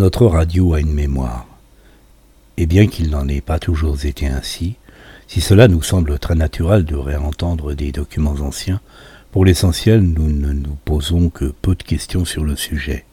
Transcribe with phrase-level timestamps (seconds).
[0.00, 1.46] Notre radio a une mémoire.
[2.56, 4.76] Et bien qu'il n'en ait pas toujours été ainsi,
[5.28, 8.80] si cela nous semble très naturel de réentendre des documents anciens,
[9.30, 13.04] pour l'essentiel, nous ne nous posons que peu de questions sur le sujet.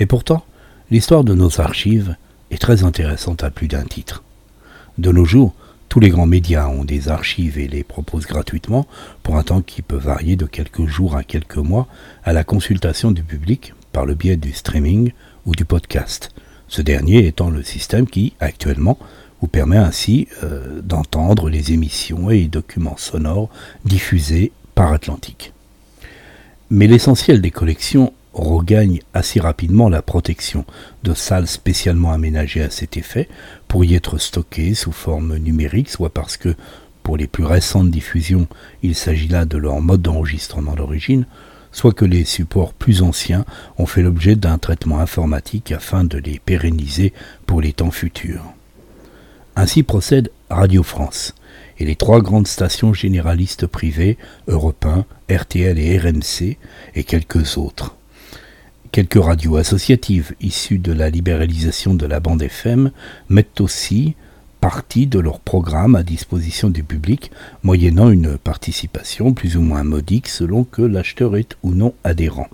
[0.00, 0.44] Et pourtant,
[0.90, 2.16] l'histoire de nos archives
[2.50, 4.24] est très intéressante à plus d'un titre.
[4.98, 5.54] De nos jours,
[5.88, 8.88] tous les grands médias ont des archives et les proposent gratuitement
[9.22, 11.86] pour un temps qui peut varier de quelques jours à quelques mois
[12.24, 15.12] à la consultation du public par le biais du streaming
[15.46, 16.30] ou du podcast.
[16.68, 18.98] Ce dernier étant le système qui, actuellement,
[19.40, 23.50] vous permet ainsi euh, d'entendre les émissions et documents sonores
[23.84, 25.52] diffusés par Atlantique.
[26.70, 30.64] Mais l'essentiel des collections regagne assez rapidement la protection
[31.04, 33.28] de salles spécialement aménagées à cet effet
[33.68, 36.56] pour y être stockées sous forme numérique, soit parce que
[37.02, 38.48] pour les plus récentes diffusions,
[38.82, 41.26] il s'agit là de leur mode d'enregistrement d'origine,
[41.74, 43.44] soit que les supports plus anciens
[43.76, 47.12] ont fait l'objet d'un traitement informatique afin de les pérenniser
[47.44, 48.44] pour les temps futurs.
[49.56, 51.34] Ainsi procède Radio France
[51.78, 56.56] et les trois grandes stations généralistes privées, Europe 1, RTL et RMC,
[56.94, 57.96] et quelques autres.
[58.92, 62.92] Quelques radios associatives issues de la libéralisation de la bande FM
[63.28, 64.14] mettent aussi
[64.64, 67.30] partie de leur programme à disposition du public,
[67.62, 72.48] moyennant une participation plus ou moins modique selon que l'acheteur est ou non adhérent.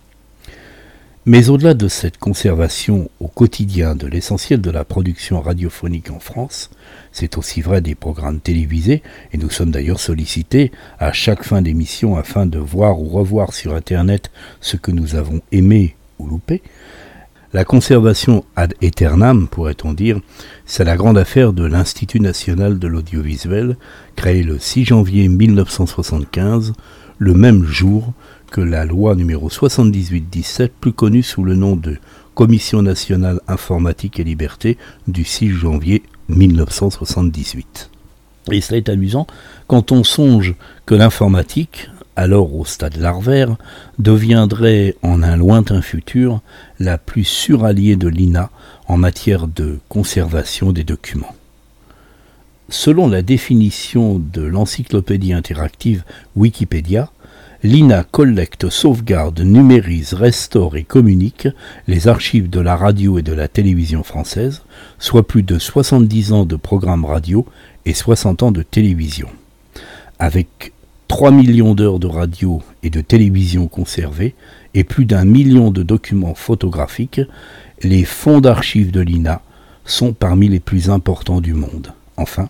[1.25, 6.71] Mais au-delà de cette conservation au quotidien de l'essentiel de la production radiophonique en France,
[7.13, 12.17] c'est aussi vrai des programmes télévisés, et nous sommes d'ailleurs sollicités à chaque fin d'émission
[12.17, 15.95] afin de voir ou revoir sur Internet ce que nous avons aimé
[16.27, 16.63] loupé.
[17.53, 20.21] La conservation ad aeternam, pourrait-on dire,
[20.67, 23.77] c'est la grande affaire de l'Institut national de l'audiovisuel,
[24.15, 26.75] créé le 6 janvier 1975,
[27.19, 28.13] le même jour
[28.53, 31.97] que la loi numéro 78-17, plus connue sous le nom de
[32.37, 37.91] Commission nationale informatique et liberté du 6 janvier 1978.
[38.53, 39.27] Et cela est amusant
[39.67, 40.55] quand on songe
[40.87, 43.57] que l'informatique, alors au stade larvaire,
[43.99, 46.41] deviendrait en un lointain futur
[46.79, 48.51] la plus suralliée de l'INA
[48.89, 51.35] en matière de conservation des documents.
[52.69, 56.05] Selon la définition de l'encyclopédie interactive
[56.37, 57.11] Wikipédia,
[57.63, 61.49] l'INA collecte, sauvegarde, numérise, restaure et communique
[61.89, 64.63] les archives de la radio et de la télévision française,
[64.99, 67.45] soit plus de 70 ans de programmes radio
[67.87, 69.29] et 60 ans de télévision.
[70.19, 70.73] Avec
[71.11, 74.37] 3 millions d'heures de radio et de télévision conservées
[74.75, 77.21] et plus d'un million de documents photographiques,
[77.83, 79.43] les fonds d'archives de l'INA
[79.85, 81.95] sont parmi les plus importants du monde.
[82.17, 82.49] Enfin,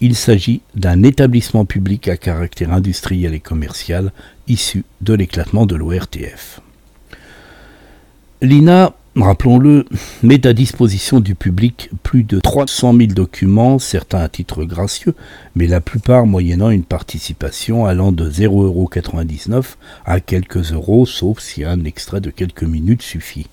[0.00, 4.12] il s'agit d'un établissement public à caractère industriel et commercial
[4.46, 6.60] issu de l'éclatement de l'ORTF.
[8.42, 9.84] L'INA rappelons-le,
[10.22, 15.14] met à disposition du public plus de 300 000 documents, certains à titre gracieux,
[15.54, 21.84] mais la plupart moyennant une participation allant de 0,99€ à quelques euros, sauf si un
[21.84, 23.46] extrait de quelques minutes suffit.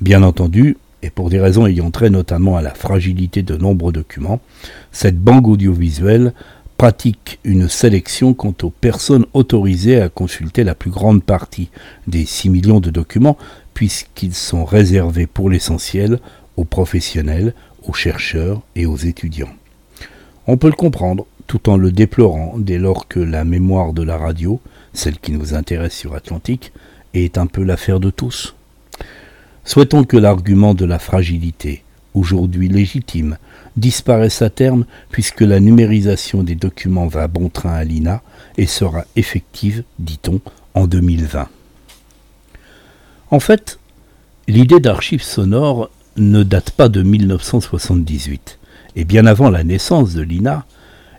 [0.00, 4.40] Bien entendu, et pour des raisons ayant trait notamment à la fragilité de nombreux documents,
[4.92, 6.32] cette banque audiovisuelle
[6.76, 11.70] pratique une sélection quant aux personnes autorisées à consulter la plus grande partie
[12.06, 13.38] des 6 millions de documents,
[13.76, 16.18] puisqu'ils sont réservés pour l'essentiel
[16.56, 17.52] aux professionnels,
[17.86, 19.52] aux chercheurs et aux étudiants.
[20.46, 24.16] On peut le comprendre tout en le déplorant dès lors que la mémoire de la
[24.16, 24.62] radio,
[24.94, 26.72] celle qui nous intéresse sur Atlantique,
[27.12, 28.54] est un peu l'affaire de tous.
[29.62, 33.36] Souhaitons que l'argument de la fragilité, aujourd'hui légitime,
[33.76, 38.22] disparaisse à terme puisque la numérisation des documents va bon train à l'INA
[38.56, 40.40] et sera effective, dit-on,
[40.72, 41.50] en 2020.
[43.30, 43.80] En fait,
[44.46, 48.58] l'idée d'archives sonores ne date pas de 1978.
[48.94, 50.64] Et bien avant la naissance de l'INA,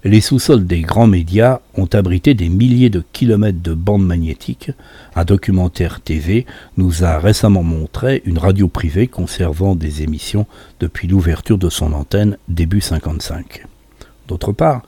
[0.05, 4.71] les sous-sols des grands médias ont abrité des milliers de kilomètres de bandes magnétiques.
[5.15, 6.45] Un documentaire TV
[6.77, 10.47] nous a récemment montré une radio privée conservant des émissions
[10.79, 13.65] depuis l'ouverture de son antenne début 55.
[14.29, 14.83] D'autre part,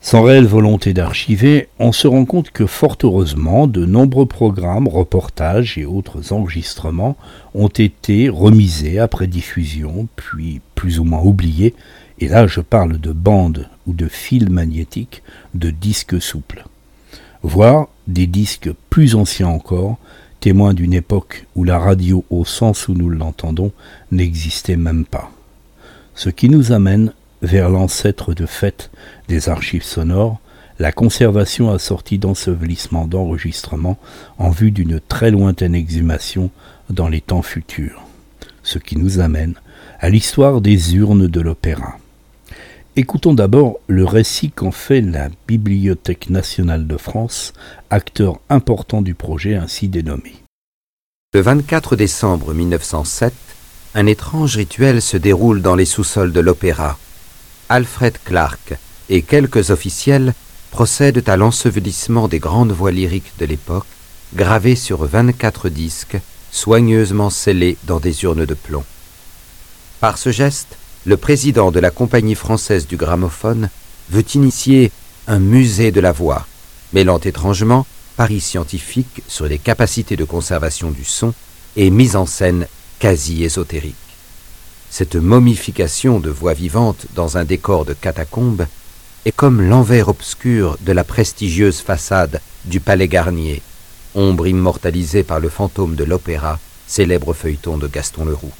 [0.00, 5.76] sans réelle volonté d'archiver, on se rend compte que fort heureusement, de nombreux programmes, reportages
[5.76, 7.16] et autres enregistrements
[7.54, 11.74] ont été remisés après diffusion, puis plus ou moins oubliés,
[12.20, 15.22] et là je parle de bandes ou de fils magnétiques,
[15.54, 16.64] de disques souples.
[17.42, 19.98] Voire des disques plus anciens encore,
[20.40, 23.72] témoins d'une époque où la radio au sens où nous l'entendons
[24.12, 25.30] n'existait même pas.
[26.14, 27.12] Ce qui nous amène
[27.42, 28.90] vers l'ancêtre de fait
[29.28, 30.40] des archives sonores,
[30.78, 33.98] la conservation assortie d'ensevelissements d'enregistrement
[34.38, 36.50] en vue d'une très lointaine exhumation
[36.90, 38.04] dans les temps futurs.
[38.62, 39.54] ce qui nous amène
[39.98, 41.96] à l'histoire des urnes de l'opéra.
[42.96, 47.52] Écoutons d'abord le récit qu'en fait la Bibliothèque nationale de France,
[47.90, 50.34] acteur important du projet ainsi dénommé.
[51.32, 53.32] Le 24 décembre 1907,
[53.94, 56.98] un étrange rituel se déroule dans les sous-sols de l'opéra.
[57.68, 58.74] Alfred Clark
[59.10, 60.34] et quelques officiels
[60.70, 63.86] procèdent à l'ensevelissement des grandes voix lyriques de l'époque,
[64.34, 66.18] gravées sur 24 disques,
[66.50, 68.84] soigneusement scellés dans des urnes de plomb.
[70.00, 73.70] Par ce geste, le président de la Compagnie française du gramophone
[74.10, 74.90] veut initier
[75.26, 76.46] un musée de la voix,
[76.92, 77.86] mêlant étrangement
[78.16, 81.34] paris scientifique sur les capacités de conservation du son
[81.76, 82.66] et mise en scène
[82.98, 84.07] quasi ésotérique.
[84.90, 88.66] Cette momification de voix vivantes dans un décor de catacombes
[89.24, 93.62] est comme l'envers obscur de la prestigieuse façade du Palais Garnier,
[94.14, 98.52] ombre immortalisée par le fantôme de l'opéra, célèbre feuilleton de Gaston Leroux.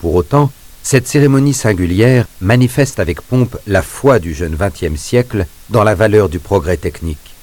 [0.00, 0.50] Pour autant,
[0.82, 6.28] cette cérémonie singulière manifeste avec pompe la foi du jeune XXe siècle dans la valeur
[6.28, 7.34] du progrès technique.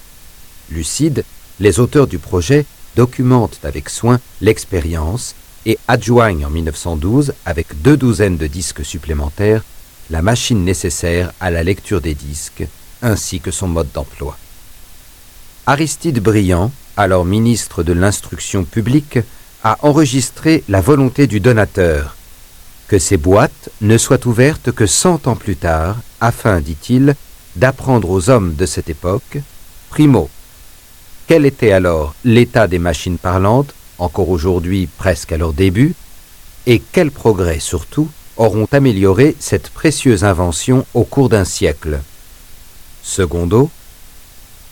[0.70, 1.24] Lucides,
[1.60, 2.66] les auteurs du projet
[2.96, 5.36] documentent avec soin l'expérience
[5.68, 9.64] et adjoignent en 1912, avec deux douzaines de disques supplémentaires,
[10.10, 12.66] la machine nécessaire à la lecture des disques,
[13.02, 14.38] ainsi que son mode d'emploi.
[15.66, 19.20] Aristide Briand, alors ministre de l'Instruction publique,
[19.62, 22.16] a enregistré la volonté du donateur
[22.88, 27.16] que ces boîtes ne soient ouvertes que cent ans plus tard, afin, dit-il,
[27.58, 29.40] d'apprendre aux hommes de cette époque,
[29.90, 30.30] primo,
[31.28, 35.94] quel était alors l'état des machines parlantes, encore aujourd'hui presque à leur début,
[36.66, 42.00] et quels progrès surtout auront amélioré cette précieuse invention au cours d'un siècle?
[43.02, 43.70] Secondo,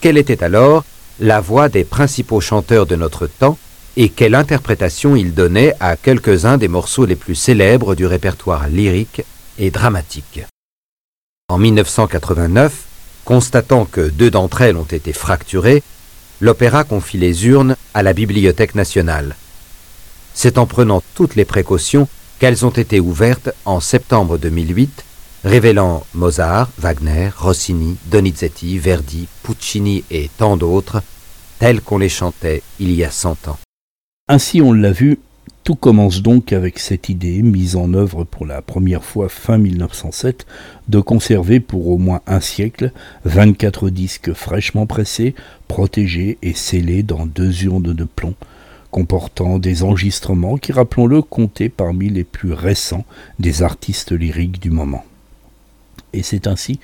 [0.01, 0.83] quelle était alors
[1.19, 3.57] la voix des principaux chanteurs de notre temps
[3.97, 9.23] et quelle interprétation ils donnaient à quelques-uns des morceaux les plus célèbres du répertoire lyrique
[9.57, 10.41] et dramatique?
[11.47, 12.73] En 1989,
[13.23, 15.81] constatant que deux d'entre elles ont été fracturées,
[16.41, 19.35] l'opéra confie les urnes à la Bibliothèque nationale.
[20.33, 22.07] C'est en prenant toutes les précautions
[22.39, 25.05] qu'elles ont été ouvertes en septembre 2008,
[25.43, 31.01] révélant Mozart, Wagner, Rossini, Donizetti, Verdi, Puccini et tant d'autres,
[31.59, 33.57] tels qu'on les chantait il y a cent ans.
[34.27, 35.19] Ainsi on l'a vu,
[35.65, 40.45] tout commence donc avec cette idée, mise en œuvre pour la première fois fin 1907,
[40.89, 42.91] de conserver pour au moins un siècle
[43.23, 45.33] 24 disques fraîchement pressés,
[45.67, 48.35] protégés et scellés dans deux urnes de plomb,
[48.91, 53.03] comportant des enregistrements qui, rappelons-le, comptaient parmi les plus récents
[53.39, 55.03] des artistes lyriques du moment.
[56.13, 56.79] Et c'est ainsi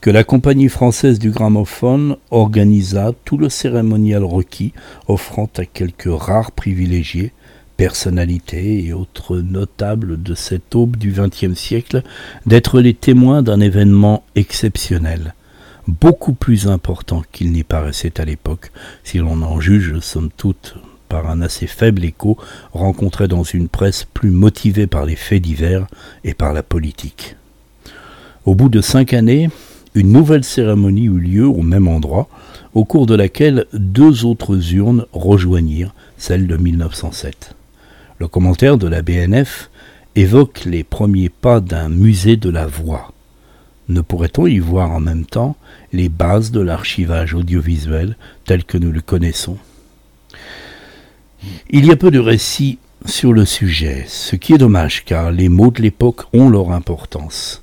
[0.00, 4.72] que la Compagnie française du gramophone organisa tout le cérémonial requis,
[5.06, 7.32] offrant à quelques rares privilégiés
[7.76, 12.02] personnalités et autres notables de cette aube du XXe siècle
[12.46, 15.34] d'être les témoins d'un événement exceptionnel,
[15.86, 18.72] beaucoup plus important qu'il n'y paraissait à l'époque,
[19.04, 20.76] si l'on en juge somme toute
[21.08, 22.36] par un assez faible écho
[22.72, 25.86] rencontré dans une presse plus motivée par les faits divers
[26.24, 27.36] et par la politique.
[28.44, 29.50] Au bout de cinq années,
[29.94, 32.28] une nouvelle cérémonie eut lieu au même endroit,
[32.74, 37.55] au cours de laquelle deux autres urnes rejoignirent celle de 1907.
[38.18, 39.70] Le commentaire de la BNF
[40.14, 43.12] évoque les premiers pas d'un musée de la voix.
[43.88, 45.56] Ne pourrait-on y voir en même temps
[45.92, 49.58] les bases de l'archivage audiovisuel tel que nous le connaissons?
[51.68, 55.50] Il y a peu de récits sur le sujet, ce qui est dommage car les
[55.50, 57.62] mots de l'époque ont leur importance.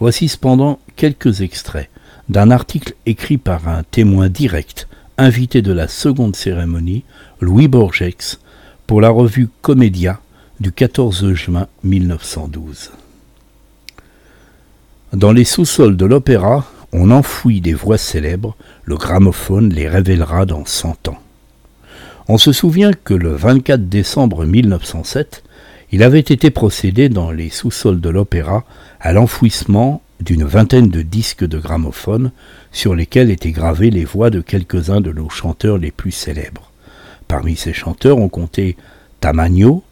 [0.00, 1.88] Voici cependant quelques extraits
[2.28, 4.86] d'un article écrit par un témoin direct,
[5.16, 7.04] invité de la seconde cérémonie,
[7.40, 8.38] Louis Borgex,
[8.88, 10.18] pour la revue Comédia
[10.60, 12.90] du 14 juin 1912.
[15.12, 16.64] Dans les sous-sols de l'opéra,
[16.94, 21.18] on enfouit des voix célèbres, le gramophone les révélera dans cent ans.
[22.28, 25.44] On se souvient que le 24 décembre 1907,
[25.92, 28.64] il avait été procédé dans les sous-sols de l'opéra
[29.00, 32.30] à l'enfouissement d'une vingtaine de disques de gramophone
[32.72, 36.67] sur lesquels étaient gravées les voix de quelques-uns de nos chanteurs les plus célèbres.
[37.28, 38.76] Parmi ces chanteurs, on comptait
[39.20, 39.84] Tamagno,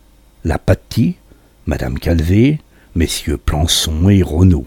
[0.44, 1.16] La Patti,
[1.66, 2.60] Madame Calvé,
[2.94, 4.64] messieurs Plançon et Renaud.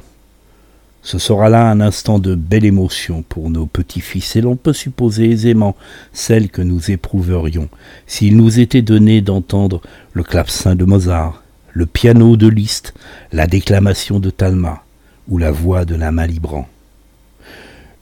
[1.02, 5.32] Ce sera là un instant de belle émotion pour nos petits-fils, et l'on peut supposer
[5.32, 5.76] aisément
[6.14, 7.70] celle que nous éprouverions
[8.06, 9.82] s'il nous était donné d'entendre
[10.14, 11.42] le clavecin de Mozart,
[11.74, 12.94] le piano de Liszt,
[13.32, 14.84] la déclamation de Talma
[15.28, 16.68] ou la voix de la Malibran.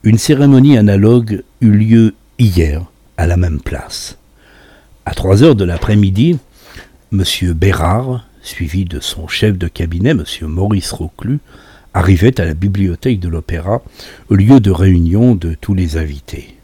[0.02, 2.84] Une cérémonie analogue eut lieu hier
[3.16, 4.18] à la même place.
[5.08, 6.38] À trois heures de l'après-midi,
[7.14, 7.24] M.
[7.54, 10.24] Bérard, suivi de son chef de cabinet, M.
[10.42, 11.38] Maurice Roclus,
[11.94, 13.80] arrivait à la bibliothèque de l'Opéra,
[14.28, 16.58] lieu de réunion de tous les invités.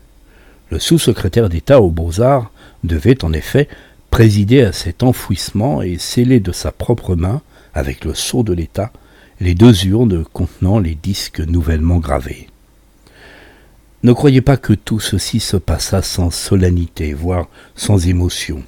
[0.69, 2.51] Le sous-secrétaire d'État aux beaux-arts
[2.85, 3.67] devait en effet
[4.11, 7.41] présider à cet enfouissement et sceller de sa propre main,
[7.73, 8.93] avec le sceau de l'État,
[9.41, 12.49] les deux urnes contenant les disques nouvellement gravés.
[14.05, 18.63] Ne croyez pas que tout ceci se passa sans solennité, voire sans émotion.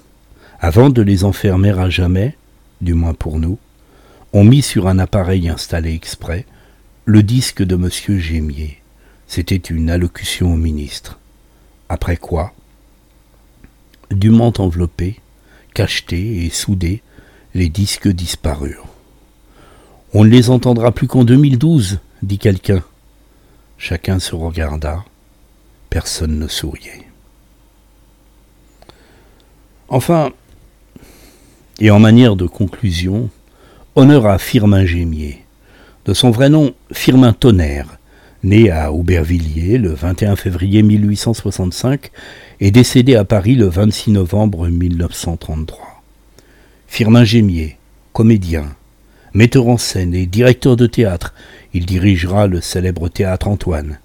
[0.61, 2.39] Avant de les enfermer à jamais,
[2.81, 3.59] du moins pour nous,
[4.33, 6.47] on mit sur un appareil installé exprès
[7.05, 8.19] le disque de M.
[8.19, 8.79] Gémier.
[9.27, 11.19] C'était une allocution au ministre.
[11.91, 12.55] Après quoi,
[14.11, 15.21] dûment enveloppés,
[15.75, 17.03] cachetés et soudés,
[17.55, 18.89] les disques disparurent.
[20.15, 22.83] On ne les entendra plus qu'en 2012, dit quelqu'un.
[23.77, 25.05] Chacun se regarda.
[25.91, 27.07] Personne ne souriait.
[29.89, 30.33] Enfin,
[31.79, 33.31] et en manière de conclusion,
[33.95, 35.45] honneur à Firmin Gémier,
[36.07, 37.99] de son vrai nom Firmin Tonnerre,
[38.43, 42.11] né à Aubervilliers le 21 février 1865
[42.61, 46.03] et décédé à Paris le 26 novembre 1933.
[46.87, 47.77] Firmin Gémier,
[48.13, 48.75] comédien,
[49.35, 51.35] metteur en scène et directeur de théâtre,
[51.75, 53.99] il dirigera le célèbre théâtre Antoine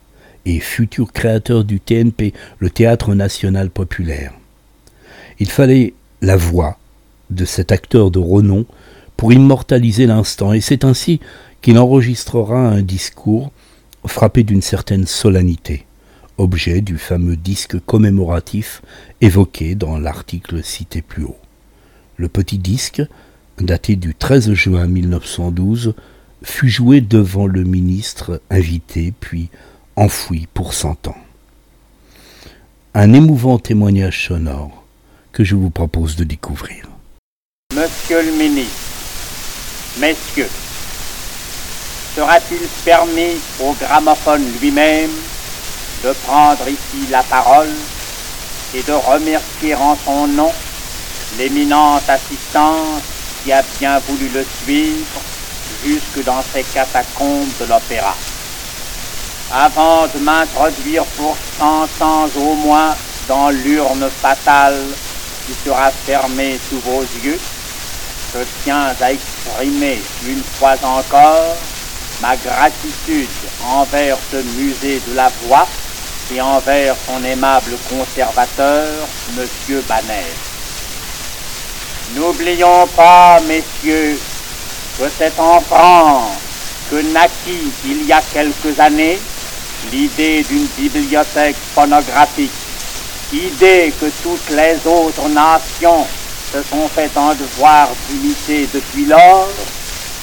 [0.46, 4.34] et futur créateur du TNP, le Théâtre national populaire.
[5.40, 6.78] Il fallait la voix
[7.30, 8.66] de cet acteur de renom
[9.18, 11.20] pour immortaliser l'instant, et c'est ainsi
[11.62, 13.52] qu'il enregistrera un discours
[14.06, 15.86] frappé d'une certaine solennité,
[16.38, 18.82] objet du fameux disque commémoratif
[19.22, 21.38] évoqué dans l'article cité plus haut.
[22.18, 23.04] Le petit disque,
[23.60, 25.94] daté du 13 juin 1912,
[26.44, 29.50] fut joué devant le ministre invité, puis
[29.96, 31.18] enfoui pour cent ans.
[32.94, 34.84] Un émouvant témoignage sonore
[35.32, 36.88] que je vous propose de découvrir.
[37.74, 38.76] Monsieur le ministre,
[40.00, 40.50] messieurs,
[42.16, 45.12] sera-t-il permis au gramophone lui-même
[46.04, 47.70] de prendre ici la parole
[48.76, 50.52] et de remercier en son nom
[51.38, 53.04] l'éminente assistance
[53.44, 55.22] qui a bien voulu le suivre
[55.86, 58.16] jusque dans ces catacombes de l'opéra?
[59.54, 62.96] Avant de m'introduire pour cent ans au moins
[63.28, 64.86] dans l'urne fatale
[65.46, 67.40] qui sera fermée sous vos yeux,
[68.34, 71.56] je tiens à exprimer une fois encore
[72.22, 73.28] ma gratitude
[73.66, 75.68] envers ce musée de la voix
[76.34, 78.88] et envers son aimable conservateur,
[79.38, 79.82] M.
[79.90, 80.26] Banner.
[82.16, 84.18] N'oublions pas, messieurs,
[84.98, 86.38] que c'est en France
[86.90, 89.20] que naquit il y a quelques années
[89.90, 92.52] l'idée d'une bibliothèque phonographique,
[93.34, 96.06] idée que toutes les autres nations
[96.54, 99.48] se sont fait un devoir d'imiter depuis lors,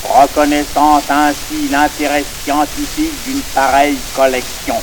[0.04, 4.76] reconnaissant ainsi l'intérêt scientifique d'une pareille collection.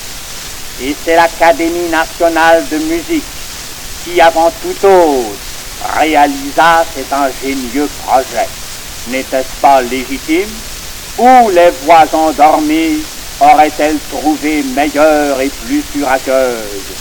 [0.82, 3.24] Et c'est l'Académie nationale de musique
[4.04, 5.38] qui, avant tout autre,
[5.98, 8.48] réalisa cet ingénieux projet.
[9.08, 10.50] N'était-ce pas légitime?
[11.18, 13.04] Ou les voix endormies
[13.40, 16.94] aurait-elle trouvé meilleure et plus furacieuse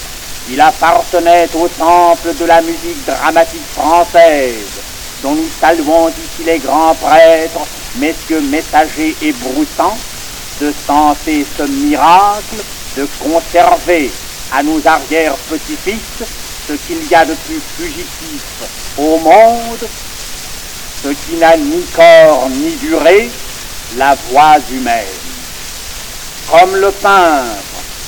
[0.51, 4.81] Il appartenait au temple de la musique dramatique française,
[5.23, 9.97] dont nous saluons ici les grands prêtres, messieurs messagers et broutants,
[10.61, 12.57] de tenter ce miracle
[12.97, 14.11] de conserver
[14.53, 16.27] à nos arrière-petits-fils
[16.69, 18.43] ce qu'il y a de plus fugitif
[18.97, 19.89] au monde,
[21.03, 23.29] ce qui n'a ni corps ni durée,
[23.97, 25.24] la voix humaine
[26.51, 27.63] comme le peintre,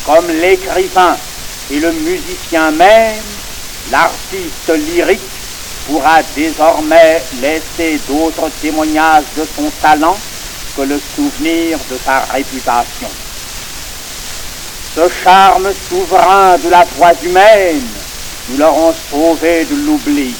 [0.05, 1.16] comme l'écrivain
[1.71, 3.23] et le musicien même,
[3.90, 5.21] l'artiste lyrique
[5.87, 10.16] pourra désormais laisser d'autres témoignages de son talent
[10.76, 13.09] que le souvenir de sa réputation.
[14.95, 17.87] Ce charme souverain de la voix humaine,
[18.49, 20.35] nous l'aurons sauvé de l'oubli,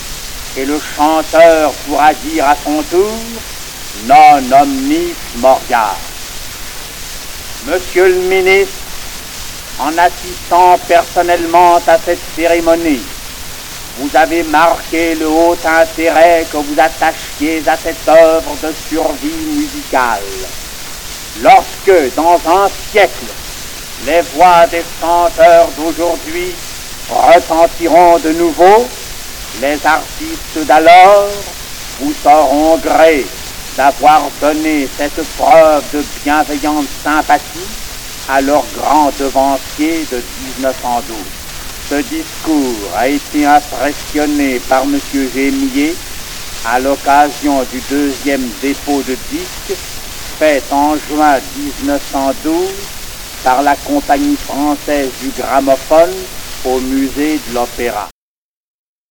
[0.57, 3.13] et le chanteur pourra dire à son tour
[4.07, 5.97] non omnis moriar.
[7.67, 8.75] Monsieur le ministre,
[9.81, 13.03] en assistant personnellement à cette cérémonie,
[13.99, 20.23] vous avez marqué le haut intérêt que vous attachiez à cette œuvre de survie musicale.
[21.43, 23.27] Lorsque, dans un siècle,
[24.07, 26.53] les voix des chanteurs d'aujourd'hui
[27.11, 28.87] retentiront de nouveau,
[29.61, 31.31] les artistes d'alors
[32.01, 33.27] vous sauront gré
[33.77, 37.69] d'avoir donné cette preuve de bienveillante sympathie
[38.29, 40.17] à leur grand devancier de
[40.55, 41.17] 1912.
[41.91, 44.99] Ce discours a été impressionné par M.
[45.35, 45.95] Gémier
[46.65, 49.79] à l'occasion du deuxième dépôt de disques
[50.39, 52.69] fait en juin 1912
[53.45, 56.15] par la compagnie française du gramophone
[56.65, 58.09] au musée de l'Opéra.